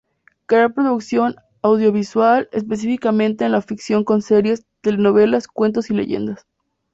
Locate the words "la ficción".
3.51-4.03